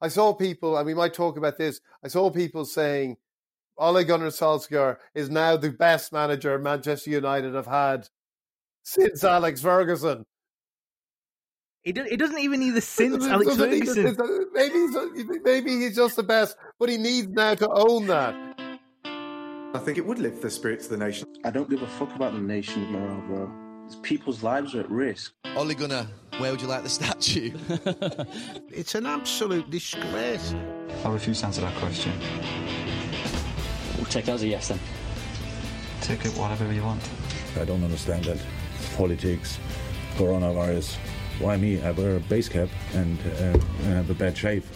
[0.00, 1.80] I saw people, and we might talk about this.
[2.04, 3.16] I saw people saying
[3.76, 8.08] Ole Gunnar Solskjaer is now the best manager Manchester United have had
[8.82, 10.24] since Alex Ferguson.
[11.84, 14.06] It, do, it doesn't even need the since Alex Ferguson.
[14.06, 15.06] Uh, maybe he's, uh,
[15.42, 18.34] maybe he's just the best, but he needs now to own that.
[19.74, 21.28] I think it would lift the spirits of the nation.
[21.44, 23.52] I don't give a fuck about the nation's morale, bro.
[24.02, 25.34] People's lives are at risk.
[25.56, 26.08] Ole Gunnar,
[26.38, 27.52] where would you like the statue?
[28.70, 30.54] it's an absolute disgrace.
[31.04, 32.12] I refuse to answer that question.
[33.96, 34.78] We'll take that as a yes then.
[36.00, 37.02] Take it whatever you want.
[37.60, 38.38] I don't understand that.
[38.96, 39.58] Politics,
[40.16, 40.96] coronavirus.
[41.40, 41.82] Why me?
[41.82, 44.68] I wear a base cap and uh, have a bad shave.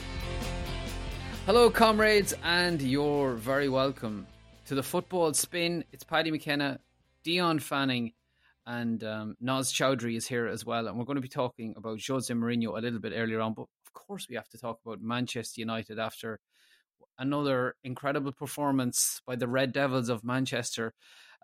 [1.47, 4.27] Hello, comrades, and you're very welcome
[4.67, 5.85] to the football spin.
[5.93, 6.79] It's Paddy McKenna,
[7.25, 8.13] Dion Fanning,
[8.67, 10.87] and um, Naz Chowdhury is here as well.
[10.87, 13.55] And we're going to be talking about Jose Mourinho a little bit earlier on.
[13.55, 16.39] But of course, we have to talk about Manchester United after
[17.19, 20.95] another incredible performance by the Red Devils of Manchester.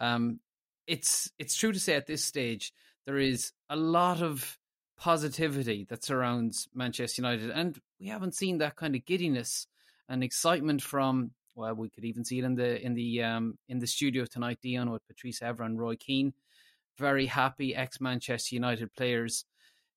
[0.00, 0.40] Um,
[0.86, 2.72] it's it's true to say at this stage
[3.04, 4.58] there is a lot of
[4.96, 9.66] positivity that surrounds Manchester United, and we haven't seen that kind of giddiness
[10.08, 11.32] and excitement from.
[11.54, 14.58] Well, we could even see it in the in the um, in the studio tonight,
[14.62, 16.32] Dion with Patrice Evra and Roy Keane.
[16.98, 19.44] Very happy ex Manchester United players.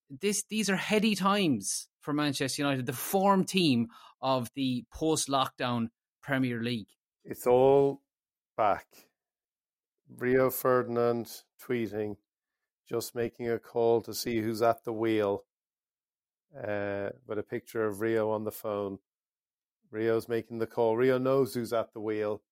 [0.08, 3.88] This these are heady times for Manchester United, the form team
[4.20, 5.88] of the post lockdown
[6.22, 6.88] Premier League.
[7.24, 8.02] It's all
[8.56, 8.86] back.
[10.18, 12.16] Rio Ferdinand tweeting
[12.88, 15.44] just making a call to see who's at the wheel
[16.56, 18.98] uh, a picture of Rio on the phone.
[19.90, 20.96] Rio's making the call.
[20.96, 22.42] Rio knows who's at the wheel.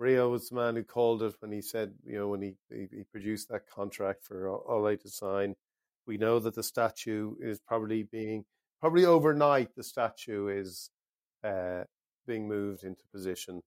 [0.00, 2.88] Rio was the man who called it when he said, you know, when he, he,
[2.90, 5.54] he produced that contract for Ole to sign.
[6.06, 8.46] We know that the statue is probably being,
[8.80, 10.88] probably overnight, the statue is
[11.44, 11.84] uh,
[12.26, 13.60] being moved into position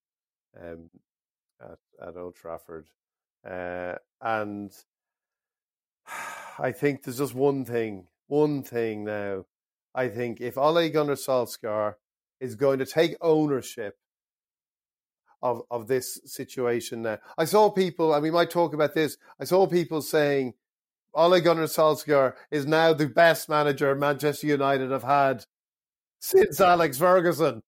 [0.60, 0.90] um,
[1.62, 2.88] at, at Old Trafford.
[3.48, 4.72] Uh, and
[6.58, 9.46] I think there's just one thing, one thing now.
[9.94, 11.94] I think if Ole Gunnar Solskjaer
[12.40, 13.98] is going to take ownership
[15.44, 19.18] of of this situation now, I saw people, and we might talk about this.
[19.40, 20.54] I saw people saying
[21.14, 25.46] Ole Gunnar Solskjaer is now the best manager Manchester United have had
[26.20, 27.62] since Alex Ferguson.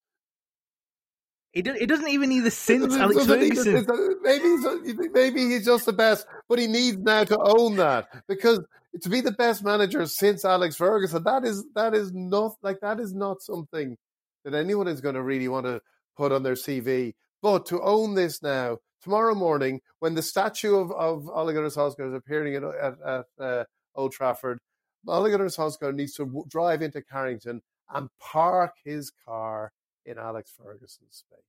[1.52, 3.86] It, it doesn't even need the since Alex Ferguson.
[4.22, 8.60] Maybe he's, maybe he's just the best, but he needs now to own that because
[9.02, 13.00] to be the best manager since Alex Ferguson, that is that is not like that
[13.00, 13.96] is not something
[14.44, 15.80] that anyone is going to really want to
[16.16, 17.14] put on their CV.
[17.42, 22.08] But to own this now, tomorrow morning, when the statue of, of Ole Gunnar Solskjaer
[22.08, 23.64] is appearing at, at, at uh,
[23.94, 24.58] Old Trafford,
[25.06, 29.72] Ole Gunnar Solskjaer needs to w- drive into Carrington and park his car
[30.04, 31.40] in Alex Ferguson's space.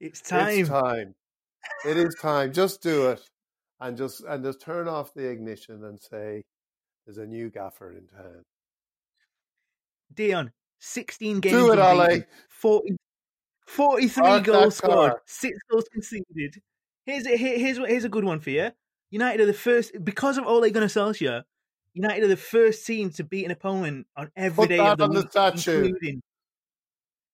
[0.00, 0.60] It's time.
[0.60, 1.14] It's time.
[1.86, 2.52] It is time.
[2.52, 3.20] Just do it,
[3.80, 6.42] and just and just turn off the ignition and say,
[7.04, 8.42] "There's a new gaffer in town."
[10.12, 11.54] Dion, sixteen games.
[11.54, 12.22] Do it, Ale.
[12.48, 12.96] 40,
[13.70, 14.90] 43 Park goals car.
[14.90, 16.60] scored, six goals conceded.
[17.06, 18.70] Here's a, here- here's here's a good one for you.
[19.10, 21.42] United are the first because of Ole Gunnar Solskjaer.
[21.94, 25.04] United are the first team to beat an opponent on every Put day of the
[25.04, 25.84] on the week, statue.
[25.84, 26.22] including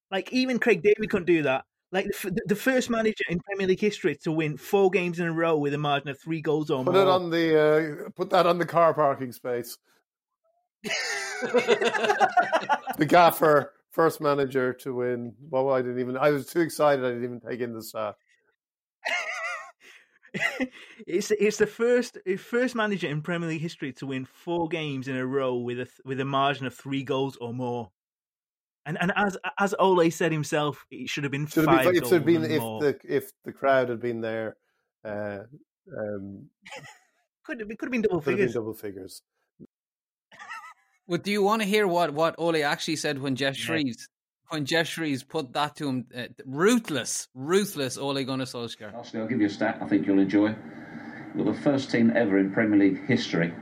[0.09, 1.65] like even Craig David couldn't do that.
[1.91, 5.27] Like the, f- the first manager in Premier League history to win four games in
[5.27, 7.03] a row with a margin of three goals or Put more.
[7.03, 9.77] it on the uh, put that on the car parking space.
[11.41, 15.33] the gaffer, first manager to win.
[15.49, 16.15] Well, I didn't even.
[16.15, 17.03] I was too excited.
[17.03, 18.15] I didn't even take in the stat.
[21.07, 25.17] it's it's the first first manager in Premier League history to win four games in
[25.17, 27.91] a row with a with a margin of three goals or more.
[28.85, 32.03] And and as as Ole said himself, it should have been Should five have been,
[32.03, 32.81] it should have been if more.
[32.81, 34.55] the if the crowd had been there.
[35.03, 35.39] Uh,
[35.97, 36.49] um,
[37.45, 38.53] Could have, it could have been double could have been figures.
[38.55, 39.21] double figures.
[41.07, 43.65] Well, do you want to hear what, what Ole actually said when Geoff Yeah.
[43.65, 44.07] Shreeves
[44.49, 46.05] when Geoff Shreeves put that to him?
[46.15, 48.93] Uh, ruthless, ruthless Ole Gunnar Solskjaer.
[48.93, 50.55] Lastly, I'll give you a stat I think you'll enjoy.
[51.35, 53.53] You're the first team ever in Premier League history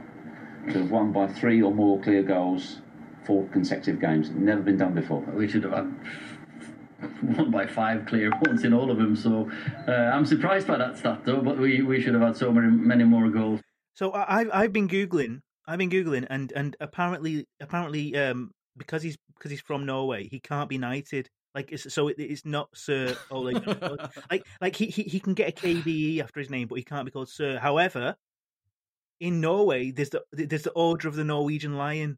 [0.68, 2.82] to have won by three or more clear goals
[3.26, 4.30] four consecutive games.
[4.30, 5.22] Never been done before.
[5.22, 5.96] We should have had
[7.24, 9.16] won by five clear ones in all of them.
[9.16, 9.50] So
[9.88, 11.42] uh, I'm surprised by that stat, though.
[11.42, 13.60] But we, we should have had so many many more goals.
[13.94, 19.18] So I've I've been googling, I've been googling, and and apparently apparently um because he's
[19.36, 21.30] because he's from Norway, he can't be knighted.
[21.54, 23.54] Like it's, so, it, it's not Sir Ole.
[24.32, 27.06] Like like he, he he can get a KBE after his name, but he can't
[27.06, 27.58] be called Sir.
[27.58, 28.16] However,
[29.20, 32.18] in Norway, there's the there's the Order of the Norwegian Lion.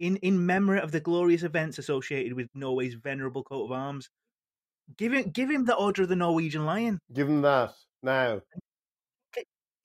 [0.00, 4.08] in in memory of the glorious events associated with Norway's venerable coat of arms.
[4.96, 6.98] Give him give him the Order of the Norwegian Lion.
[7.12, 7.72] Give him that
[8.02, 8.40] now.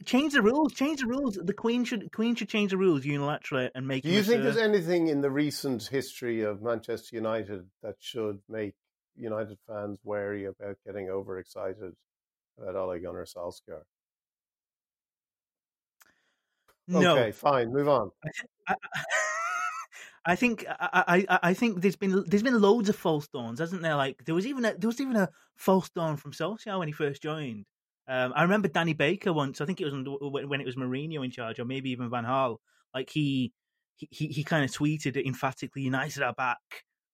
[0.06, 0.74] Change the rules.
[0.74, 1.36] Change the rules.
[1.36, 4.04] The Queen should Queen should change the rules unilaterally and make.
[4.04, 8.75] Do you think there's anything in the recent history of Manchester United that should make
[9.16, 11.94] United fans wary about getting overexcited
[12.57, 13.84] about Ole Gunnar Solskjaer?
[16.88, 17.18] No.
[17.18, 17.74] Okay, fine.
[17.74, 18.12] Move on.
[20.25, 23.81] I think I, I I think there's been there's been loads of false dawns, hasn't
[23.81, 23.95] there?
[23.95, 26.94] Like there was even a, there was even a false dawn from Solskjaer when he
[26.94, 27.66] first joined.
[28.10, 29.62] Um, I remember Danny Baker once.
[29.62, 32.58] I think it was when it was Mourinho in charge, or maybe even Van Gaal.
[32.94, 33.54] Like he
[33.96, 36.58] he he, kind of tweeted it emphatically, "United are back,"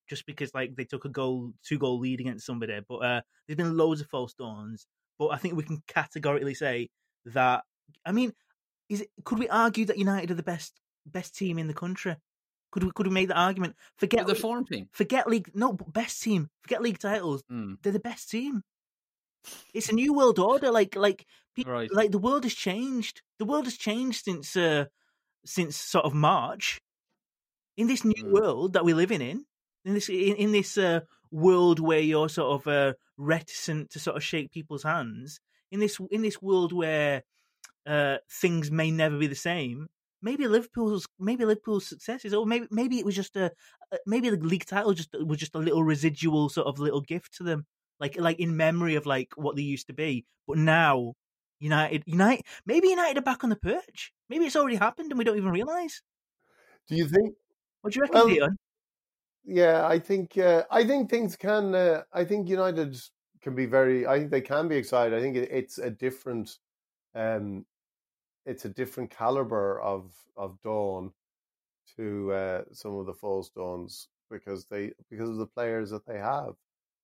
[0.07, 2.79] just because like they took a goal two goal lead against somebody.
[2.87, 4.87] But uh, there's been loads of false dawns.
[5.19, 6.89] But I think we can categorically say
[7.25, 7.63] that.
[8.05, 8.31] I mean,
[8.87, 12.15] is it, could we argue that United are the best best team in the country?
[12.71, 13.75] Could we could we make that argument?
[13.97, 14.87] Forget the form team.
[14.93, 15.51] Forget league.
[15.53, 16.49] No, best team.
[16.61, 17.43] Forget league titles.
[17.49, 17.73] Hmm.
[17.83, 18.63] They're the best team.
[19.73, 20.71] It's a new world order.
[20.71, 21.25] Like like
[21.55, 21.91] people, Right.
[21.93, 23.21] like the world has changed.
[23.39, 24.85] The world has changed since uh
[25.45, 26.81] since sort of March.
[27.77, 29.45] In this new world that we're living in,
[29.83, 31.01] in this in, in this uh,
[31.31, 35.39] world where you're sort of uh, reticent to sort of shake people's hands,
[35.71, 37.23] in this in this world where
[37.85, 39.87] uh, things may never be the same.
[40.21, 43.51] Maybe Liverpool's maybe Liverpool's successes, or maybe maybe it was just a
[44.05, 47.43] maybe the league title just was just a little residual sort of little gift to
[47.43, 47.65] them,
[47.99, 50.25] like like in memory of like what they used to be.
[50.47, 51.13] But now,
[51.59, 54.13] United, United, maybe United are back on the perch.
[54.29, 56.01] Maybe it's already happened and we don't even realize.
[56.87, 57.35] Do you think?
[57.81, 58.57] What do you reckon, Well, Dion?
[59.45, 61.75] Yeah, I think uh, I think things can.
[61.75, 62.97] Uh, I think United
[63.41, 64.07] can be very.
[64.07, 65.17] I think they can be excited.
[65.17, 66.57] I think it, it's a different.
[67.13, 67.65] Um,
[68.45, 71.11] it's a different caliber of of dawn
[71.95, 76.17] to uh, some of the false dawns because they because of the players that they
[76.17, 76.55] have,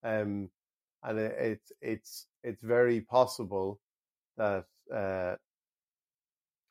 [0.04, 0.50] um,
[1.04, 3.80] and it, it's it's it's very possible
[4.38, 5.36] that uh,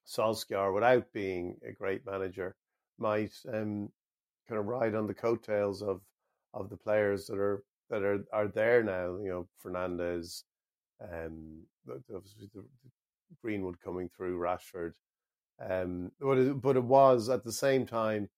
[0.06, 2.56] Solskjaer, without being a great manager,
[2.98, 3.88] might um,
[4.48, 6.00] kind of ride on the coattails of
[6.54, 9.16] of the players that are that are are there now.
[9.22, 10.42] You know, Fernandes,
[11.00, 11.62] um,
[12.14, 12.64] obviously the
[13.42, 14.92] Greenwood coming through, Rashford.
[15.60, 18.28] Um, but it, but it was at the same time.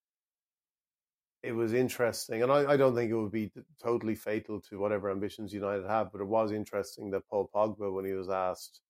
[1.42, 3.50] It was interesting, and I, I don't think it would be
[3.82, 6.12] totally fatal to whatever ambitions United have.
[6.12, 8.80] But it was interesting that Paul Pogba, when he was asked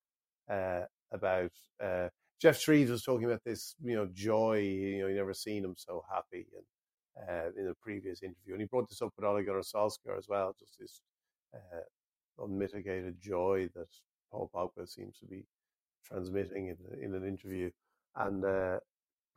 [0.50, 1.52] uh, about
[1.82, 2.08] uh,
[2.42, 4.58] Geoff Shreeves, was talking about this, you know, joy.
[4.58, 6.66] You know, you never seen him so happy, and
[7.28, 10.28] uh, in a previous interview, and he brought this up with Ole Gunnar Solskjaer as
[10.28, 10.54] well.
[10.58, 11.00] Just this
[11.54, 13.88] uh, unmitigated joy that
[14.30, 15.46] Paul Pogba seems to be
[16.04, 17.70] transmitting in, in an interview,
[18.16, 18.78] and uh,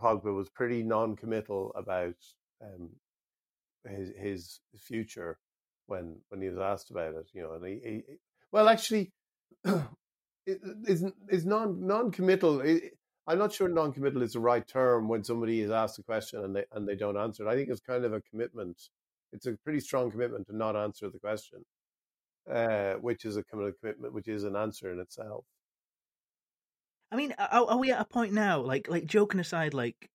[0.01, 2.15] Pogba was pretty non-committal about
[2.61, 2.89] um,
[3.87, 5.37] his his future
[5.87, 7.29] when when he was asked about it.
[7.33, 8.03] You know, and he, he
[8.51, 9.11] well, actually,
[10.45, 12.63] is is non non-committal.
[13.27, 16.55] I'm not sure non-committal is the right term when somebody is asked a question and
[16.55, 17.51] they and they don't answer it.
[17.51, 18.81] I think it's kind of a commitment.
[19.33, 21.65] It's a pretty strong commitment to not answer the question,
[22.51, 25.45] uh, which is a kind of commitment, which is an answer in itself.
[27.11, 28.61] I mean, are, are we at a point now?
[28.61, 30.09] Like, like joking aside, like,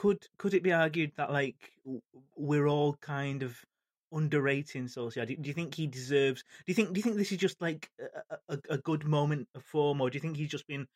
[0.00, 1.72] could could it be argued that like
[2.34, 3.54] we're all kind of
[4.10, 5.26] underrating Solskjaer?
[5.26, 6.42] Do, do you think he deserves?
[6.42, 7.90] Do you think do you think this is just like
[8.30, 10.86] a, a, a good moment of form, or do you think he's just been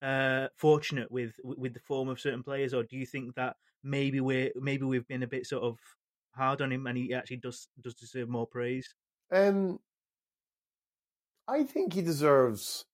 [0.00, 4.20] uh, fortunate with with the form of certain players, or do you think that maybe
[4.20, 5.78] we're maybe we've been a bit sort of
[6.36, 8.94] hard on him, and he actually does does deserve more praise?
[9.32, 9.80] Um,
[11.48, 12.84] I think he deserves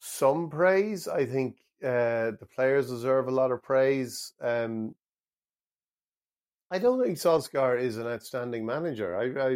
[0.00, 1.06] some praise.
[1.06, 4.32] I think uh, the players deserve a lot of praise.
[4.40, 4.94] Um,
[6.70, 9.16] I don't think Solskjaer is an outstanding manager.
[9.16, 9.52] I,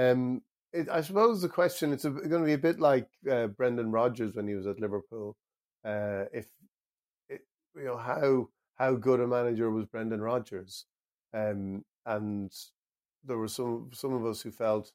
[0.00, 3.48] I, um, it, I suppose the question it's going to be a bit like uh,
[3.48, 5.36] Brendan Rodgers when he was at Liverpool.
[5.84, 6.46] Uh, if
[7.28, 7.42] it,
[7.76, 10.86] you know how how good a manager was Brendan Rodgers,
[11.34, 12.50] um, and
[13.24, 14.92] there were some some of us who felt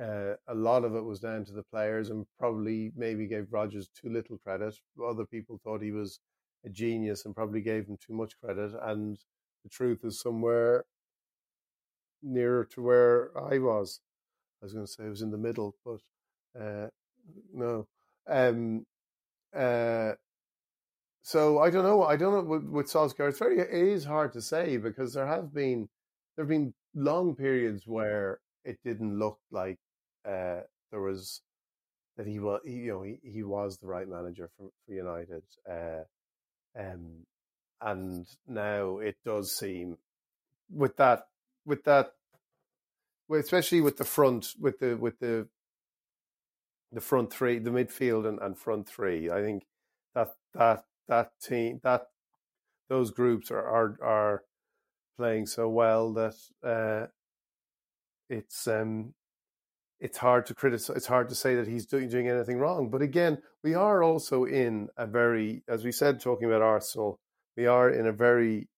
[0.00, 3.88] uh, a lot of it was down to the players and probably maybe gave Rodgers
[3.88, 4.74] too little credit.
[5.04, 6.20] Other people thought he was
[6.64, 8.72] a genius and probably gave him too much credit.
[8.82, 9.18] And
[9.62, 10.84] the truth is somewhere
[12.22, 14.00] nearer to where I was.
[14.62, 16.00] I was going to say I was in the middle, but
[16.60, 16.88] uh,
[17.52, 17.86] no.
[18.26, 18.86] Um,
[19.54, 20.12] uh,
[21.22, 22.02] so I don't know.
[22.02, 23.28] I don't know with, with Solskjaer.
[23.28, 23.60] It's very.
[23.60, 25.88] It is hard to say because there have been
[26.36, 29.78] there have been long periods where it didn't look like
[30.26, 31.40] uh, there was
[32.16, 32.60] that he was.
[32.64, 35.42] He, you know, he, he was the right manager for, for United.
[35.68, 36.04] Uh,
[36.78, 37.26] um,
[37.80, 39.98] and now it does seem
[40.70, 41.24] with that
[41.66, 42.12] with that,
[43.32, 45.48] especially with the front with the with the
[46.92, 49.30] the front three, the midfield and, and front three.
[49.30, 49.64] I think
[50.14, 52.06] that that that team that
[52.88, 54.42] those groups are are, are
[55.16, 57.06] playing so well that uh,
[58.28, 59.14] it's um,
[60.00, 60.96] it's hard to criticize.
[60.96, 62.90] It's hard to say that he's doing doing anything wrong.
[62.90, 67.18] But again, we are also in a very, as we said, talking about Arsenal,
[67.56, 68.68] we are in a very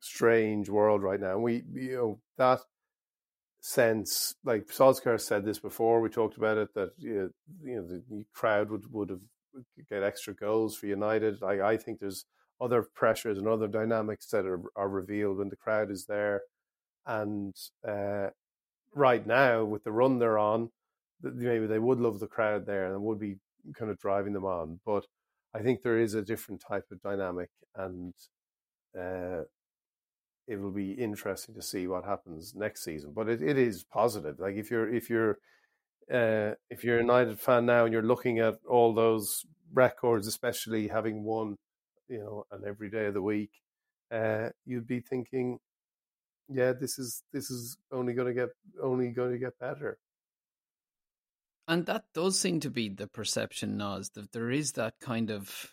[0.00, 1.32] strange world right now.
[1.32, 2.60] and We you know that
[3.60, 6.00] sense, like Solskjaer said this before.
[6.00, 9.22] We talked about it that you know the crowd would would have
[9.90, 11.42] get extra goals for United.
[11.42, 12.24] I I think there's
[12.60, 16.42] other pressures and other dynamics that are, are revealed when the crowd is there.
[17.06, 17.54] And
[17.86, 18.28] uh,
[18.94, 20.70] right now, with the run they're on,
[21.22, 23.36] maybe they would love the crowd there and would be
[23.74, 24.80] kind of driving them on.
[24.84, 25.06] But
[25.54, 28.14] I think there is a different type of dynamic, and
[28.98, 29.42] uh,
[30.46, 33.12] it will be interesting to see what happens next season.
[33.14, 34.38] But it, it is positive.
[34.38, 35.38] Like if you're if you're
[36.12, 40.88] uh, if you're a United fan now and you're looking at all those records, especially
[40.88, 41.56] having won
[42.12, 43.50] you know, and every day of the week,
[44.12, 45.58] uh, you'd be thinking,
[46.54, 48.50] yeah, this is this is only going to get
[48.82, 49.98] only going to get better.
[51.68, 55.70] And that does seem to be the perception, Nas, that there is that kind of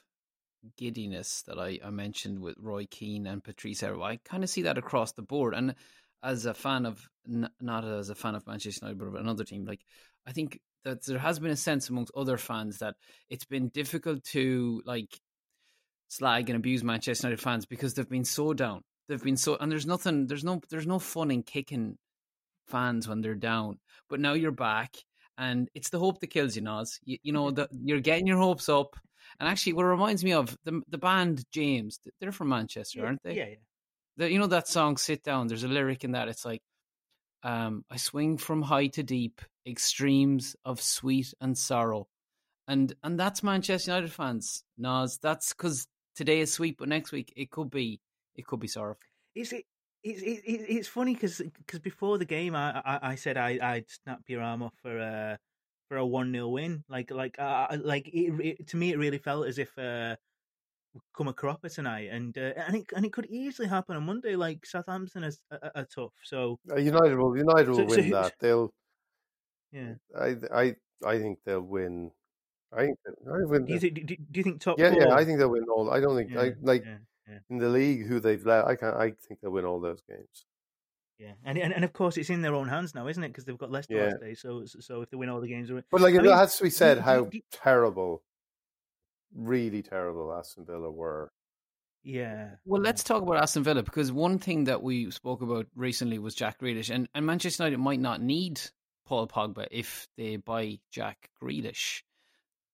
[0.77, 4.03] giddiness that I, I mentioned with Roy Keane and Patrice Evra.
[4.03, 5.53] I kind of see that across the board.
[5.55, 5.75] And
[6.21, 9.65] as a fan of, not as a fan of Manchester United, but of another team,
[9.65, 9.81] like
[10.27, 12.95] I think that there has been a sense amongst other fans that
[13.29, 15.19] it's been difficult to like
[16.07, 18.83] slag and abuse Manchester United fans because they've been so down.
[19.09, 21.97] They've been so, and there's nothing, there's no, there's no fun in kicking
[22.67, 23.79] fans when they're down.
[24.07, 24.95] But now you're back,
[25.35, 26.99] and it's the hope that kills you, Nas.
[27.03, 28.95] You, you know, the, you're getting your hopes up.
[29.39, 33.05] And actually, what it reminds me of the the band James, they're from Manchester, yeah,
[33.05, 33.35] aren't they?
[33.35, 33.55] Yeah, yeah.
[34.17, 36.29] The, you know that song "Sit Down." There's a lyric in that.
[36.29, 36.61] It's like,
[37.43, 42.07] um, "I swing from high to deep, extremes of sweet and sorrow,"
[42.67, 44.63] and and that's Manchester United fans.
[44.77, 47.99] Nas, that's because today is sweet, but next week it could be
[48.39, 49.03] it could be sorrowful.
[49.35, 49.65] Is it?
[50.01, 53.89] It's it, it's funny because because before the game I, I, I said I I'd
[53.89, 55.37] snap your arm off for a
[55.89, 59.17] for a one 0 win like like uh, like it, it, to me it really
[59.17, 60.15] felt as if uh
[61.13, 64.37] come a cropper tonight and uh, and it and it could easily happen on Monday
[64.37, 68.21] like Southampton is are, are tough so uh, United will United will so, win so,
[68.21, 68.73] that they'll
[69.73, 72.11] yeah I I I think they'll win
[72.71, 73.65] I think I win.
[73.65, 73.93] Do you think?
[73.95, 74.77] Do, do you think top?
[74.77, 75.01] Yeah, four?
[75.01, 75.13] yeah.
[75.13, 75.89] I think they'll win all.
[75.89, 76.97] I don't think Yeah, I like yeah,
[77.29, 77.39] yeah.
[77.49, 78.65] in the league who they've let.
[78.65, 80.45] I can I think they'll win all those games.
[81.17, 83.27] Yeah, and, and and of course it's in their own hands now, isn't it?
[83.29, 84.05] Because they've got Leicester Yeah.
[84.05, 84.33] last day.
[84.35, 86.55] So so if they win all the games, they're- But like I it mean, has
[86.57, 88.23] to be said do- how do- terrible,
[89.35, 91.31] really terrible Aston Villa were.
[92.03, 92.51] yeah.
[92.65, 96.35] Well, let's talk about Aston Villa because one thing that we spoke about recently was
[96.35, 98.61] Jack Grealish, and, and Manchester United might not need
[99.05, 102.01] Paul Pogba if they buy Jack Grealish.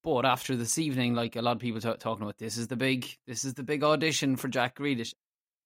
[0.05, 2.75] But after this evening, like a lot of people t- talking about, this is the
[2.75, 5.15] big, this is the big audition for Jack Grealish.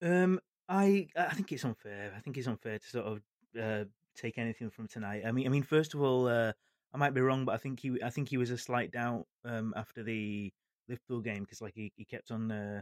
[0.01, 2.13] Um, I I think it's unfair.
[2.15, 3.21] I think it's unfair to sort of
[3.61, 3.83] uh,
[4.15, 5.23] take anything from tonight.
[5.27, 6.53] I mean, I mean, first of all, uh,
[6.93, 9.25] I might be wrong, but I think he I think he was a slight doubt
[9.43, 10.53] um, after the
[10.87, 12.81] Liverpool game because like he, he kept on uh,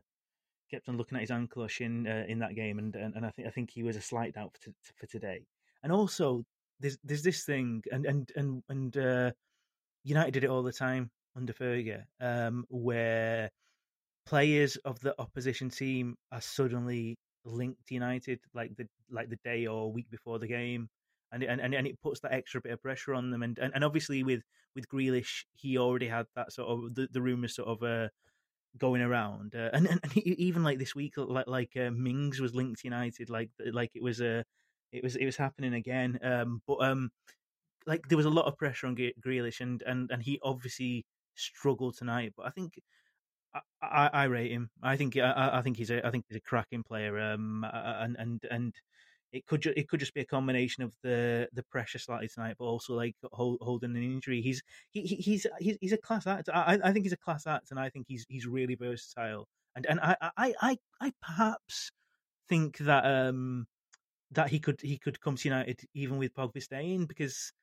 [0.69, 3.31] kept on looking at his ankle in uh, in that game, and, and and I
[3.31, 5.47] think I think he was a slight doubt for t- for today.
[5.81, 6.43] And also,
[6.79, 9.31] there's there's this thing, and and and and uh,
[10.03, 13.49] United did it all the time under Fergie, um, where
[14.25, 19.67] players of the opposition team are suddenly linked to United, like the like the day
[19.67, 20.89] or week before the game,
[21.31, 23.43] and and and, it puts that extra bit of pressure on them.
[23.43, 24.41] And and, and obviously with
[24.75, 28.09] with Grealish, he already had that sort of the, the rumors sort of uh,
[28.77, 32.81] going around, uh, and, and even like this week, like like uh, Mings was linked
[32.81, 34.39] to United, like like it was a.
[34.39, 34.43] Uh,
[34.93, 37.11] it was it was happening again, um, but um,
[37.85, 41.05] like there was a lot of pressure on Gre- Grealish, and, and, and he obviously
[41.37, 42.33] struggled tonight.
[42.37, 42.79] But I think
[43.53, 44.69] I, I, I rate him.
[44.81, 47.19] I think I, I think he's a I think he's a cracking player.
[47.19, 48.75] Um, and and and
[49.31, 52.55] it could ju- it could just be a combination of the the pressure slightly tonight,
[52.59, 54.41] but also like hold, holding an injury.
[54.41, 56.49] He's he, he- he's he's he's a class act.
[56.53, 59.47] I I think he's a class act, and I think he's he's really versatile.
[59.75, 61.91] And and I I I, I perhaps
[62.49, 63.67] think that um
[64.31, 67.53] that he could he could come to United even with Pogba staying because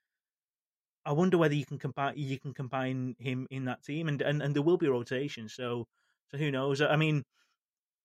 [1.07, 4.43] I wonder whether you can combine you can combine him in that team and and,
[4.43, 5.49] and there will be rotation.
[5.49, 5.87] So
[6.31, 6.81] so who knows?
[6.81, 7.25] I mean,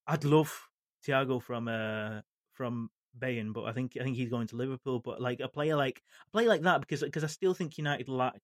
[0.06, 0.68] I'd love
[1.06, 2.20] Thiago from uh
[2.52, 5.00] from Bayern, but I think I think he's going to Liverpool.
[5.00, 8.08] But like a player like a player like that because because I still think United
[8.08, 8.42] lack.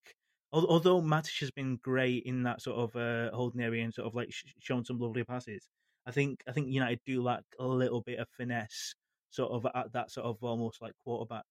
[0.52, 4.14] Although Matic has been great in that sort of uh, holding area and sort of
[4.14, 5.68] like sh- showing some lovely passes,
[6.06, 8.94] I think I think United do lack a little bit of finesse.
[9.30, 11.44] sort of at that sort of almost like quarterback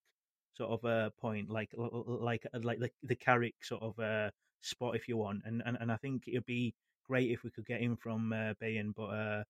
[0.55, 4.29] sort of uh, point, like like like the, the Carrick sort of uh,
[4.61, 6.73] spot if you want, and, and and I think it'd be
[7.07, 9.43] great if we could get him from uh, Bayern, but uh,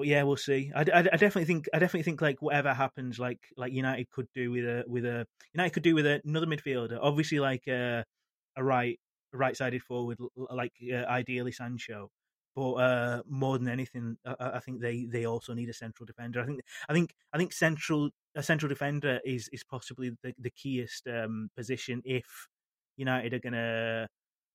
[0.00, 0.72] but yeah, we'll see.
[0.74, 4.28] I, I, I, definitely think I definitely think like whatever happens, like like United could
[4.34, 6.98] do with a with a United could do with a, another midfielder.
[7.00, 8.02] Obviously, like uh,
[8.56, 8.98] a right
[9.32, 12.10] right sided forward, like uh, ideally Sancho.
[12.56, 16.40] But uh, more than anything, I, I, think they, they also need a central defender.
[16.40, 20.50] I think I think I think central a central defender is is possibly the the
[20.50, 22.48] keyest um, position if
[22.96, 24.06] United are going to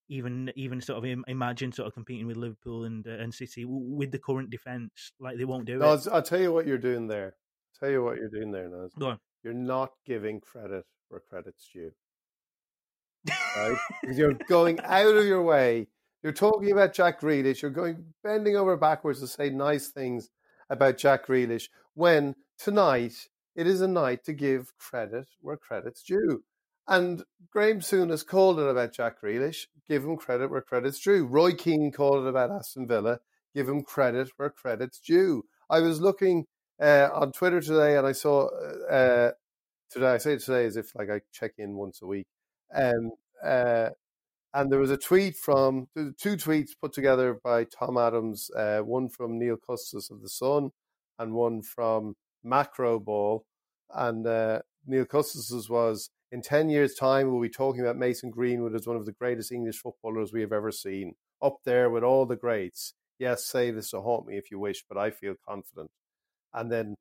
[0.07, 4.11] even even sort of imagine sort of competing with Liverpool and uh, and City with
[4.11, 5.11] the current defense.
[5.19, 6.07] Like they won't do no, it.
[6.11, 7.33] I'll tell you what you're doing there.
[7.35, 8.91] I'll tell you what you're doing there, Naz.
[8.97, 9.19] Go on.
[9.43, 11.91] You're not giving credit where credit's due.
[13.57, 13.77] Right?
[14.15, 15.87] you're going out of your way.
[16.23, 17.61] You're talking about Jack Grealish.
[17.61, 20.29] You're going bending over backwards to say nice things
[20.69, 26.43] about Jack Grealish when tonight it is a night to give credit where credit's due.
[26.87, 29.67] And Graeme Souness called it about Jack Grealish.
[29.87, 31.25] Give him credit where credit's due.
[31.25, 33.19] Roy Keane called it about Aston Villa.
[33.55, 35.45] Give him credit where credit's due.
[35.69, 36.45] I was looking
[36.79, 38.49] uh, on Twitter today, and I saw
[38.89, 39.31] uh,
[39.89, 40.07] today.
[40.07, 42.27] I say today as if like I check in once a week.
[42.73, 43.11] Um,
[43.43, 43.89] uh,
[44.53, 48.51] and there was a tweet from two tweets put together by Tom Adams.
[48.55, 50.71] Uh, one from Neil Custis of the Sun,
[51.17, 52.15] and one from
[52.45, 53.43] Macro Ball.
[53.93, 58.75] And uh, Neil Custis's was in 10 years' time, we'll be talking about Mason Greenwood
[58.75, 62.25] as one of the greatest English footballers we have ever seen, up there with all
[62.25, 62.93] the greats.
[63.19, 65.89] Yes, say this to haunt me if you wish, but I feel confident.
[66.53, 66.95] And then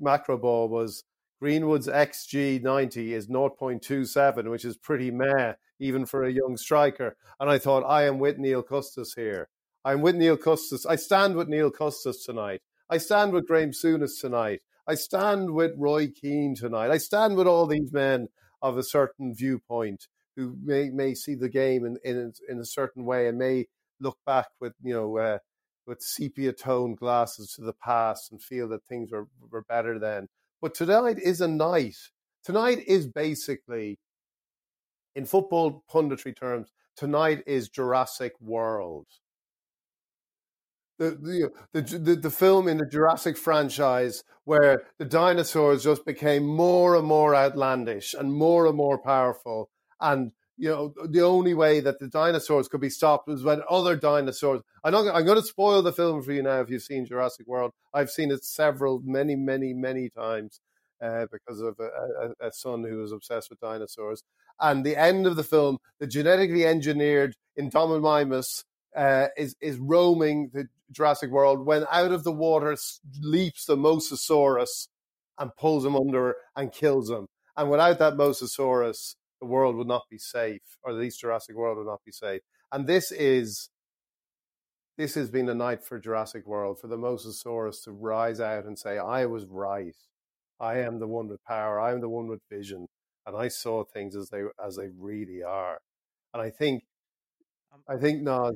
[0.00, 1.04] macro ball was
[1.40, 7.16] Greenwood's XG 90 is 0.27, which is pretty meh, even for a young striker.
[7.38, 9.48] And I thought, I am with Neil Custis here.
[9.84, 10.86] I'm with Neil Custis.
[10.86, 12.62] I stand with Neil Custis tonight.
[12.90, 14.60] I stand with Graeme Souness tonight.
[14.86, 16.90] I stand with Roy Keane tonight.
[16.90, 18.28] I stand with all these men
[18.60, 23.04] of a certain viewpoint who may may see the game in in, in a certain
[23.04, 23.66] way and may
[24.00, 25.38] look back with you know uh,
[25.86, 30.28] with sepia toned glasses to the past and feel that things were were better then.
[30.60, 31.96] But tonight is a night.
[32.42, 33.98] Tonight is basically,
[35.14, 39.06] in football punditry terms, tonight is Jurassic World
[40.98, 46.96] the, the the the film in the Jurassic franchise where the dinosaurs just became more
[46.96, 51.98] and more outlandish and more and more powerful, and you know the only way that
[51.98, 54.60] the dinosaurs could be stopped was when other dinosaurs.
[54.84, 55.14] I'm not.
[55.14, 56.60] I'm going to spoil the film for you now.
[56.60, 60.60] If you've seen Jurassic World, I've seen it several, many, many, many times
[61.02, 64.22] uh, because of a, a, a son who was obsessed with dinosaurs.
[64.60, 68.64] And the end of the film, the genetically engineered Indominus
[68.96, 72.76] uh, is is roaming the Jurassic World when out of the water
[73.20, 74.88] leaps the Mosasaurus
[75.38, 77.26] and pulls him under and kills him.
[77.56, 81.78] And without that Mosasaurus, the world would not be safe, or at least Jurassic World
[81.78, 82.40] would not be safe.
[82.72, 83.68] And this is
[84.96, 88.78] this has been a night for Jurassic World for the Mosasaurus to rise out and
[88.78, 89.96] say, "I was right.
[90.60, 91.80] I am the one with power.
[91.80, 92.88] I am the one with vision,
[93.26, 95.80] and I saw things as they as they really are."
[96.32, 96.84] And I think,
[97.72, 98.52] um, I think now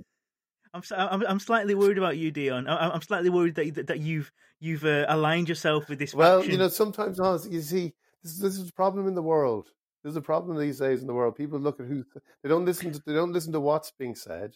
[0.74, 2.66] I'm, I'm I'm slightly worried about you, Dion.
[2.68, 6.14] I'm slightly worried that that you've you've uh, aligned yourself with this.
[6.14, 6.52] Well, faction.
[6.52, 7.18] you know, sometimes
[7.50, 9.70] you see this, this is a problem in the world.
[10.02, 11.36] There's a problem these days in the world.
[11.36, 12.04] People look at who
[12.42, 13.02] they don't listen to.
[13.04, 14.54] They don't listen to what's being said.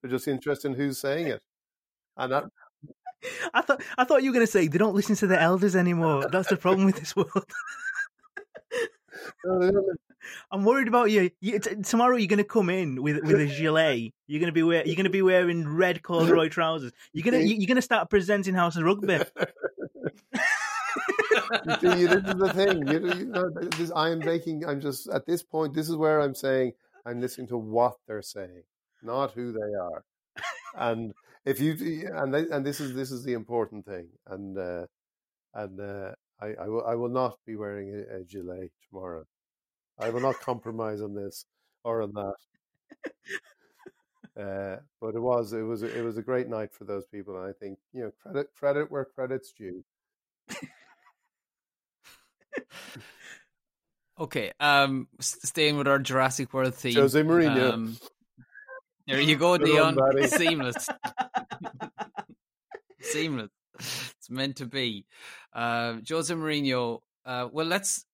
[0.00, 1.42] They're just interested in who's saying it.
[2.16, 2.44] And that,
[3.54, 5.76] I thought I thought you were going to say they don't listen to the elders
[5.76, 6.28] anymore.
[6.28, 7.30] That's the problem with this world.
[10.50, 11.30] I'm worried about you.
[11.40, 14.12] you t- tomorrow you're going to come in with with a gilet.
[14.26, 16.92] You're going to be wear, you're going to be wearing red corduroy trousers.
[17.12, 19.18] You're going to you're going to start presenting House of Rugby.
[21.80, 22.86] see, this is the thing.
[22.86, 24.64] You, you know, this, I am making.
[24.66, 25.74] I'm just at this point.
[25.74, 26.72] This is where I'm saying
[27.04, 28.62] I'm listening to what they're saying,
[29.02, 30.04] not who they are.
[30.74, 31.12] And
[31.44, 34.08] if you and they, and this is this is the important thing.
[34.26, 34.86] And uh,
[35.54, 39.24] and uh, I, I will I will not be wearing a, a gilet tomorrow.
[40.02, 41.44] I will not compromise on this
[41.84, 42.34] or on that.
[44.38, 47.46] Uh, but it was it was it was a great night for those people, and
[47.46, 49.84] I think you know credit credit where credit's due.
[54.18, 57.72] okay, um, staying with our Jurassic World theme, Jose Mourinho.
[57.72, 57.98] Um,
[59.06, 59.98] there you go, Dion.
[60.28, 60.88] Seamless,
[63.02, 63.50] seamless.
[63.78, 65.04] It's meant to be.
[65.52, 67.00] Uh, Jose Mourinho.
[67.26, 68.06] Uh, well, let's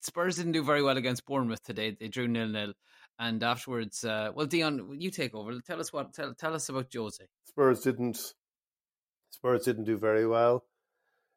[0.00, 1.96] Spurs didn't do very well against Bournemouth today.
[1.98, 2.72] They drew nil nil,
[3.18, 5.58] and afterwards, uh, well, Dion, you take over.
[5.60, 6.14] Tell us what.
[6.14, 7.24] Tell, tell us about Jose.
[7.44, 8.34] Spurs didn't.
[9.30, 10.64] Spurs didn't do very well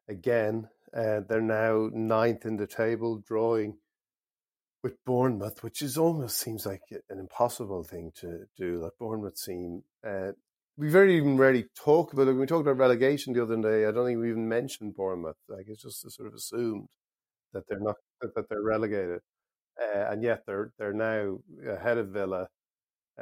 [0.08, 0.68] again.
[0.96, 3.76] Uh, they're now ninth in the table, drawing
[4.82, 8.80] with Bournemouth, which is almost seems like an impossible thing to do.
[8.80, 10.32] Like Bournemouth seem, uh,
[10.76, 12.34] we very even rarely talk about it.
[12.34, 15.36] We talked about relegation the other day, I don't think we even mentioned Bournemouth.
[15.48, 16.88] Like it's just sort of assumed
[17.54, 17.96] that they're not
[18.34, 19.20] that they're relegated,
[19.82, 22.48] uh, and yet they're they're now ahead of Villa,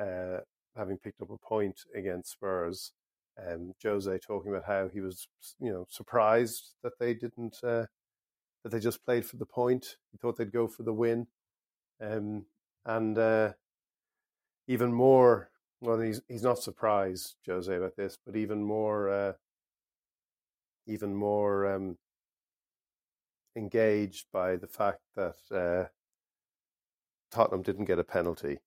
[0.00, 0.38] uh,
[0.76, 2.92] having picked up a point against Spurs.
[3.38, 5.28] Um, Jose talking about how he was,
[5.60, 7.86] you know, surprised that they didn't uh,
[8.64, 9.96] that they just played for the point.
[10.12, 11.26] He thought they'd go for the win,
[12.00, 12.46] um,
[12.86, 13.52] and uh,
[14.66, 15.50] even more.
[15.80, 19.32] Well, he's he's not surprised, Jose, about this, but even more, uh,
[20.86, 21.96] even more um,
[23.56, 25.88] engaged by the fact that uh,
[27.30, 28.58] Tottenham didn't get a penalty,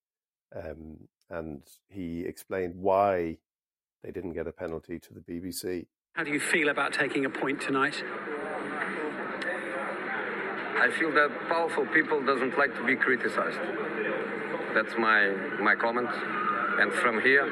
[0.56, 3.38] um, and he explained why
[4.04, 5.88] they didn't get a penalty to the BBC.
[6.13, 8.04] How do you feel about taking a point tonight?
[10.78, 13.60] I feel that powerful people doesn't like to be criticized.
[14.74, 16.10] That's my my comment.
[16.80, 17.45] And from here,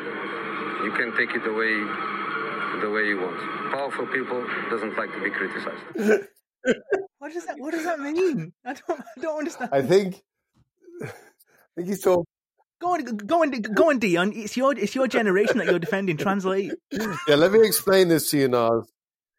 [0.84, 1.74] you can take it away
[2.82, 3.39] the way you want.
[3.72, 6.28] Powerful people doesn't like to be criticized.
[7.24, 8.52] what does that What does that mean?
[8.66, 9.70] I don't I don't understand.
[9.72, 10.22] I think
[11.02, 11.08] I
[11.78, 12.26] think he's talking.
[12.82, 14.34] Go on, go on, go on, Dion.
[14.36, 16.18] It's your it's your generation that you're defending.
[16.18, 16.74] Translate.
[16.92, 18.92] Yeah, let me explain this to you, Nas.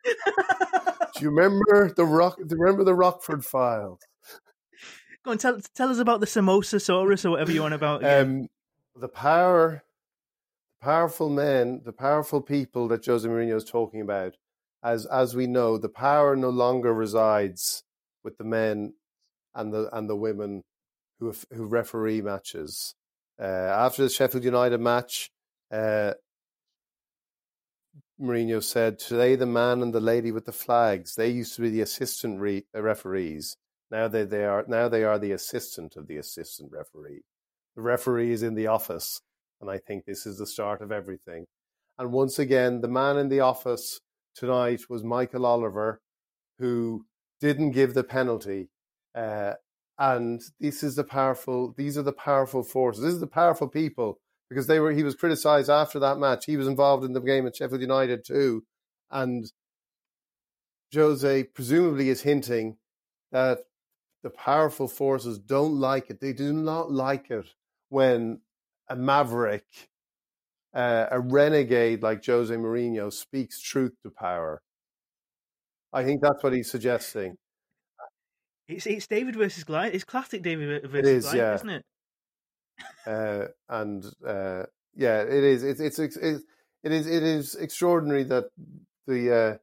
[0.02, 2.38] Do you remember the rock?
[2.38, 4.00] Do you remember the Rockford Files?
[5.22, 8.02] Go on, tell tell us about the Samosasaurus or whatever you want about.
[8.02, 8.48] Um,
[8.98, 9.84] the power,
[10.80, 14.36] powerful men, the powerful people that Jose Mourinho is talking about,
[14.84, 17.82] as as we know, the power no longer resides
[18.22, 18.94] with the men
[19.54, 20.62] and the and the women
[21.18, 22.94] who who referee matches.
[23.40, 25.30] Uh, after the Sheffield United match,
[25.72, 26.12] uh,
[28.20, 31.14] Mourinho said, "Today, the man and the lady with the flags.
[31.14, 33.56] They used to be the assistant re- uh, referees.
[33.90, 37.22] Now they they are now they are the assistant of the assistant referee.
[37.74, 39.20] The referee is in the office,
[39.60, 41.46] and I think this is the start of everything.
[41.98, 44.00] And once again, the man in the office
[44.34, 46.00] tonight was Michael Oliver,
[46.58, 47.06] who
[47.40, 48.70] didn't give the penalty.
[49.14, 49.54] Uh,
[49.98, 51.74] and this is the powerful.
[51.76, 53.02] These are the powerful forces.
[53.02, 54.18] This is the powerful people
[54.48, 54.92] because they were.
[54.92, 56.46] He was criticised after that match.
[56.46, 58.64] He was involved in the game at Sheffield United too,
[59.10, 59.50] and
[60.92, 62.76] Jose presumably is hinting
[63.30, 63.60] that
[64.22, 66.20] the powerful forces don't like it.
[66.20, 67.46] They do not like it
[67.88, 68.40] when
[68.88, 69.64] a maverick,
[70.74, 74.60] uh, a renegade like Jose Mourinho speaks truth to power.
[75.92, 77.36] I think that's what he's suggesting.
[78.66, 79.94] It's it's David versus Goliath.
[79.94, 81.54] It's classic David versus is, Goliath, yeah.
[81.54, 81.84] isn't it?
[83.06, 84.64] uh, and uh,
[84.96, 85.62] yeah, it is.
[85.62, 86.16] It's it's it's
[86.82, 88.44] it is it is extraordinary that
[89.06, 89.56] the uh,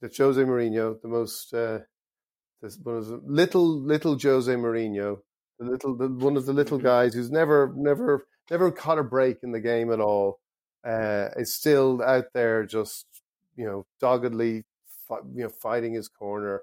[0.00, 1.78] that Jose Mourinho, the most uh,
[2.60, 5.18] this one of the little little Jose Mourinho,
[5.58, 9.38] the little the, one of the little guys who's never never never caught a break
[9.42, 10.40] in the game at all,
[10.84, 13.06] uh, is still out there just
[13.56, 14.64] you know doggedly
[15.08, 16.62] fi- you know fighting his corner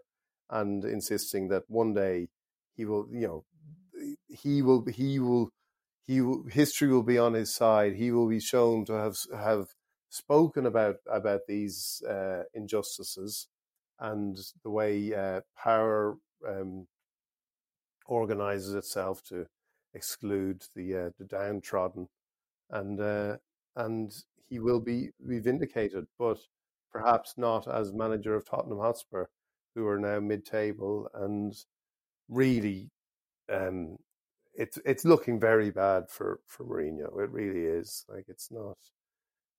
[0.50, 2.30] and insisting that one day
[2.76, 3.45] he will you know
[4.28, 5.52] he will he will
[6.08, 7.95] he will, history will be on his side.
[7.95, 9.67] He will be shown to have have
[10.10, 13.47] spoken about about these uh, injustices
[14.00, 16.88] and the way uh, power um,
[18.06, 19.47] organizes itself to
[19.98, 22.08] exclude the uh, the downtrodden,
[22.70, 23.38] and uh,
[23.76, 24.14] and
[24.50, 26.40] he will be be vindicated, but
[26.92, 29.26] perhaps not as manager of Tottenham Hotspur,
[29.76, 31.54] who are now mid-table and
[32.30, 32.90] really
[33.52, 33.98] um,
[34.54, 37.22] it's it's looking very bad for for Mourinho.
[37.24, 38.06] It really is.
[38.10, 38.78] Like it's not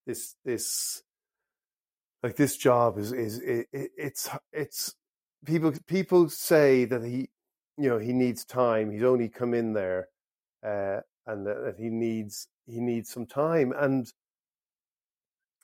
[0.06, 1.02] this this
[2.22, 4.94] like this job is is it, it's it's
[5.46, 7.30] people people say that he
[7.76, 8.90] you know he needs time.
[8.90, 10.08] He's only come in there,
[10.64, 13.72] uh, and that, that he needs he needs some time.
[13.76, 14.10] And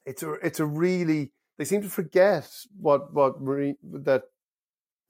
[0.07, 4.25] it's a it's a really they seem to forget what what Mourinho, that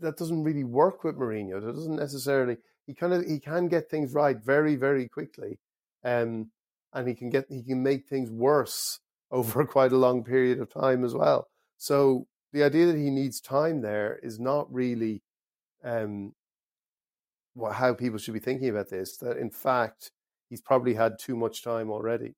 [0.01, 1.61] that doesn't really work with Mourinho.
[1.61, 5.59] That doesn't necessarily he kind of he can get things right very very quickly,
[6.05, 6.51] um,
[6.93, 10.73] and he can get he can make things worse over quite a long period of
[10.73, 11.49] time as well.
[11.77, 15.23] So the idea that he needs time there is not really
[15.83, 16.35] um,
[17.73, 19.17] how people should be thinking about this.
[19.19, 20.11] That in fact
[20.49, 22.35] he's probably had too much time already.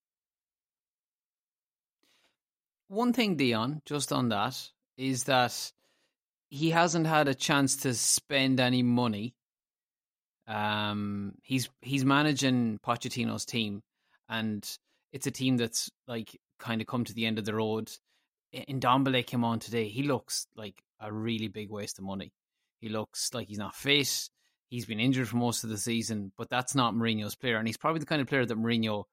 [2.88, 5.72] One thing, Dion, just on that, is that
[6.48, 9.35] he hasn't had a chance to spend any money.
[10.46, 13.83] Um, he's he's managing Pochettino's team,
[14.29, 14.64] and
[15.12, 17.90] it's a team that's like kind of come to the end of the road.
[18.55, 19.88] Ndombele came on today.
[19.88, 22.33] He looks like a really big waste of money.
[22.81, 24.29] He looks like he's not fit.
[24.77, 27.79] He's been injured for most of the season, but that's not Mourinho's player, and he's
[27.79, 29.05] probably the kind of player that Mourinho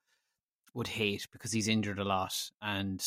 [0.73, 3.02] would hate because he's injured a lot and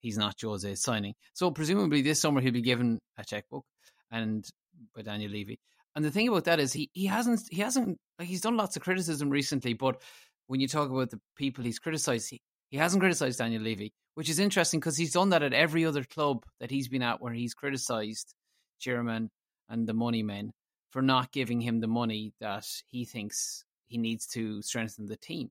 [0.00, 1.14] he's not Jose's signing.
[1.34, 3.64] So presumably this summer he'll be given a checkbook
[4.10, 4.44] and
[4.92, 5.60] by Daniel Levy.
[5.94, 8.74] And the thing about that is he, he hasn't he hasn't like he's done lots
[8.74, 10.02] of criticism recently, but
[10.48, 14.28] when you talk about the people he's criticized, he, he hasn't criticized Daniel Levy, which
[14.28, 17.32] is interesting because he's done that at every other club that he's been at where
[17.32, 18.34] he's criticized
[18.80, 19.30] chairman
[19.68, 20.50] and the money men
[20.90, 25.50] for not giving him the money that he thinks he needs to strengthen the team.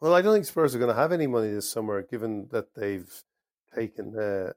[0.00, 2.74] Well, I don't think Spurs are going to have any money this summer, given that
[2.74, 3.12] they've
[3.74, 4.52] taken uh,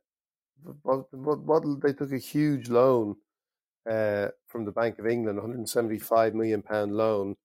[0.83, 3.15] what, they took a huge loan
[3.89, 7.35] uh, from the Bank of England, 175 million pound loan,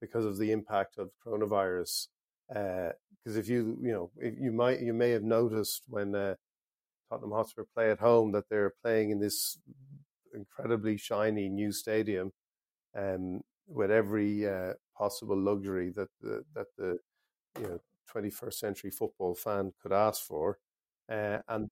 [0.00, 2.08] because of the impact of coronavirus.
[2.48, 6.34] Because uh, if you you know you might you may have noticed when uh,
[7.08, 9.58] Tottenham Hotspur play at home that they're playing in this
[10.36, 12.32] incredibly shiny new stadium,
[12.96, 16.98] um, with every uh, possible luxury that the, that the
[17.58, 17.80] you know
[18.14, 20.58] 21st century football fan could ask for,
[21.10, 21.68] uh, and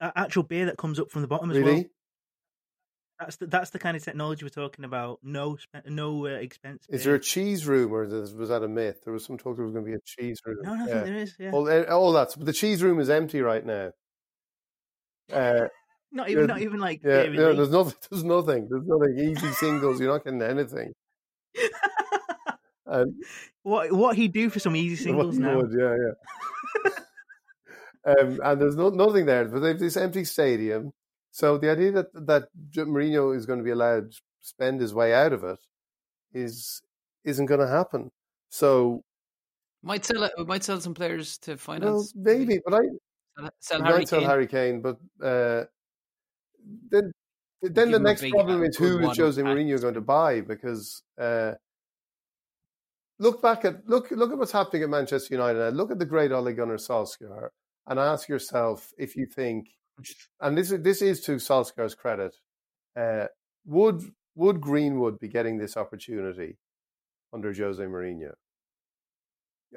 [0.00, 1.74] actual beer that comes up from the bottom as really?
[1.74, 1.84] well.
[3.18, 5.20] That's the that's the kind of technology we're talking about.
[5.22, 6.84] No, no uh, expense.
[6.90, 9.00] Is there a cheese room, or was that a myth?
[9.04, 10.58] There was some talk there was going to be a cheese room.
[10.62, 11.02] No, no, yeah.
[11.02, 11.34] there is.
[11.38, 11.52] Yeah.
[11.52, 13.92] All, all that's the cheese room is empty right now.
[15.32, 15.68] Uh,
[16.16, 17.02] not even, not even like.
[17.04, 17.94] Yeah, yeah there's nothing.
[18.10, 18.68] There's nothing.
[18.70, 19.18] There's nothing.
[19.18, 20.00] Easy singles.
[20.00, 20.92] You're not getting anything.
[22.86, 23.14] and
[23.62, 25.56] what what he do for some easy singles now?
[25.56, 25.94] Would, yeah,
[28.06, 28.12] yeah.
[28.12, 30.92] um, and there's no, nothing there, but they've this empty stadium.
[31.30, 35.12] So the idea that that Mourinho is going to be allowed to spend his way
[35.12, 35.58] out of it
[36.32, 36.80] is
[37.24, 38.10] isn't going to happen.
[38.48, 39.04] So
[39.82, 40.32] might sell it.
[40.46, 42.12] Might sell some players to finance.
[42.14, 42.80] Well, maybe, but I
[43.38, 44.28] sell, sell Harry sell Kane.
[44.28, 44.80] Harry Kane.
[44.80, 45.64] But uh,
[46.90, 47.12] then
[47.62, 50.40] then the next problem is who is Jose Mourinho going to buy?
[50.40, 51.52] Because uh,
[53.18, 55.74] look back at look look at what's happening at Manchester United.
[55.74, 57.48] Look at the great Ole Gunnar Solskjaer,
[57.86, 59.68] and ask yourself if you think
[60.40, 62.36] and this is this is to Solskjaer's credit.
[62.98, 63.26] Uh,
[63.64, 64.02] would
[64.34, 66.58] would Greenwood be getting this opportunity
[67.32, 68.32] under Jose Mourinho?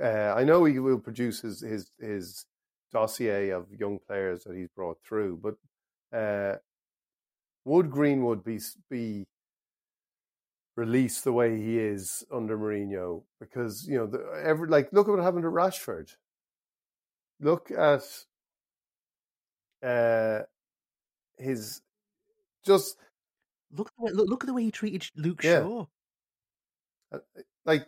[0.02, 2.46] Uh, I know he will produce his, his his
[2.92, 6.58] dossier of young players that he's brought through, but uh,
[7.66, 9.26] would Greenwood be be
[10.76, 13.24] released the way he is under Mourinho?
[13.40, 16.16] Because you know, the, every like look at what happened to Rashford.
[17.42, 18.04] Look at
[19.84, 20.42] uh,
[21.38, 21.82] his
[22.66, 22.98] just
[23.72, 25.62] look look, look at the way he treated Luke yeah.
[25.62, 25.86] Shaw.
[27.14, 27.20] Uh,
[27.66, 27.88] like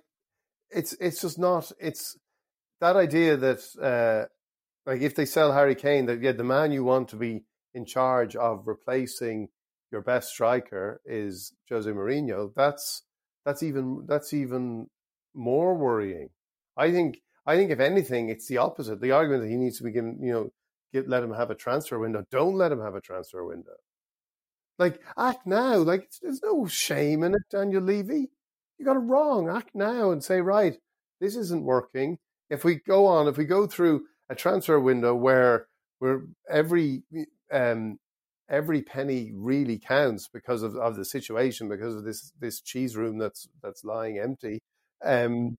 [0.70, 2.18] it's it's just not it's
[2.80, 6.84] that idea that uh, like if they sell Harry Kane that yeah the man you
[6.84, 9.50] want to be in charge of replacing
[9.92, 13.04] your best striker is Jose Mourinho that's
[13.46, 14.88] that's even that's even
[15.34, 16.30] more worrying.
[16.78, 19.02] I think I think if anything it's the opposite.
[19.02, 20.50] The argument that he needs to be given you know
[20.94, 22.26] get let him have a transfer window.
[22.32, 23.76] Don't let him have a transfer window.
[24.78, 25.78] Like act now.
[25.78, 28.30] Like there's no shame in it, Daniel Levy.
[28.78, 29.50] You got it wrong.
[29.50, 30.78] Act now and say right.
[31.20, 32.18] This isn't working.
[32.50, 35.68] If we go on, if we go through a transfer window where
[36.00, 37.04] where every
[37.52, 38.00] um,
[38.52, 43.18] every penny really counts because of, of the situation, because of this this cheese room
[43.18, 44.60] that's that's lying empty.
[45.04, 45.58] Um,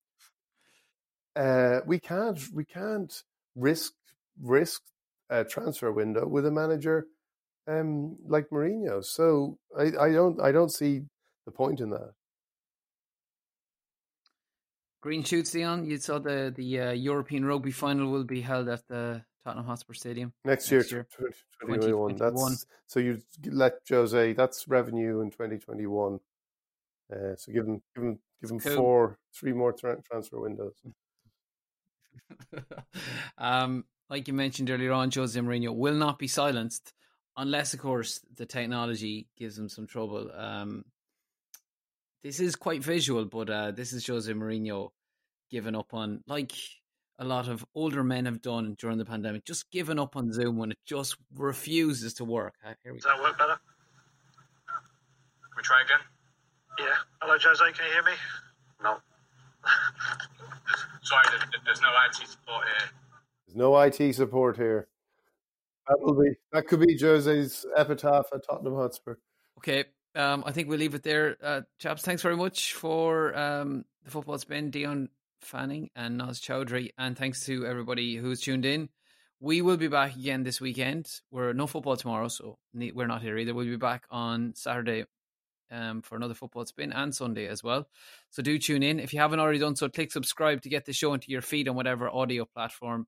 [1.35, 3.13] uh, we can't we can't
[3.57, 3.95] risk
[4.41, 4.83] risk
[5.31, 7.07] uh, transfer window with a manager
[7.67, 9.03] um, like Mourinho.
[9.05, 11.03] So I, I don't I don't see
[11.47, 12.13] the point in that.
[15.01, 15.87] Green shoots, Leon.
[15.87, 19.95] You saw the the uh, European rugby final will be held at the Tottenham Hotspur
[19.95, 21.07] Stadium next, next year, year
[21.61, 22.17] 2021.
[22.17, 24.33] That's so you let Jose.
[24.35, 26.21] That's revenue in 2021.
[27.13, 28.77] Uh, so give him give him give him cool.
[28.77, 30.75] four, three more tra- transfer windows.
[33.39, 36.93] um, like you mentioned earlier on, Jose Mourinho will not be silenced
[37.37, 40.31] unless, of course, the technology gives him some trouble.
[40.37, 40.85] Um,
[42.23, 44.91] this is quite visual, but uh, this is Jose Mourinho
[45.51, 46.53] giving up on, like
[47.23, 50.57] a lot of older men have done during the pandemic, just given up on Zoom
[50.57, 52.55] when it just refuses to work.
[52.67, 53.55] Uh, here we Does that work better?
[54.67, 56.01] Can we try again?
[56.81, 56.87] Yeah.
[57.21, 57.65] Hello, Jose.
[57.73, 58.13] Can you hear me?
[58.83, 58.97] No.
[61.03, 61.25] Sorry,
[61.65, 62.91] there's no IT support here.
[63.47, 64.89] There's no IT support here.
[65.89, 69.17] That will be that could be Jose's epitaph at Tottenham Hotspur.
[69.59, 69.85] Okay,
[70.17, 72.03] um, I think we'll leave it there, uh, chaps.
[72.03, 75.09] Thanks very much for um, the football spin, Dion
[75.45, 78.89] Fanning and Naz Choudhury, and thanks to everybody who's tuned in.
[79.41, 81.09] We will be back again this weekend.
[81.31, 83.55] We're no football tomorrow, so we're not here either.
[83.55, 85.05] We'll be back on Saturday
[85.73, 87.89] um, for another football spin and Sunday as well.
[88.31, 89.01] So do tune in.
[89.01, 91.69] If you haven't already done so, click subscribe to get the show into your feed
[91.69, 93.07] on whatever audio platform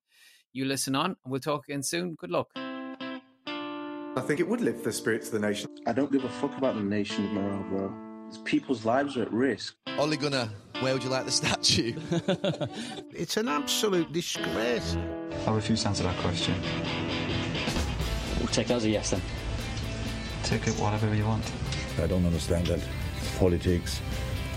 [0.52, 1.16] you listen on.
[1.24, 2.14] And we'll talk again soon.
[2.14, 2.48] Good luck.
[4.16, 5.70] I think it would lift the spirits of the nation.
[5.86, 8.03] I don't give a fuck about the nation's morale, bro.
[8.34, 9.76] It's people's lives are at risk.
[9.96, 10.48] Ole Gunnar,
[10.80, 11.94] where would you like the statue?
[13.12, 14.96] It's an absolute disgrace.
[15.46, 16.54] I refuse to answer that question.
[18.38, 19.22] We'll take that as a yes then.
[20.42, 21.44] Take it whatever you want.
[22.02, 22.80] I don't understand that.
[23.38, 24.00] Politics,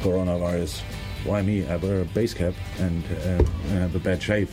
[0.02, 0.82] coronavirus.
[1.24, 1.68] Why me?
[1.68, 4.50] I wear a base cap and uh, I have a bad shave.